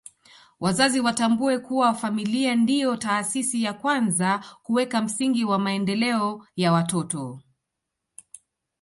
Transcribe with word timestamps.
Wazazi 0.59 0.99
watambue 0.99 1.59
kuwa 1.59 1.93
familia 1.93 2.55
ndio 2.55 2.97
taasisi 2.97 3.63
ya 3.63 3.73
kwanza 3.73 4.43
kuweka 4.63 5.01
msingi 5.01 5.43
wa 5.45 5.59
maendeleo 5.59 6.47
ya 6.55 6.71
watoto 6.71 7.39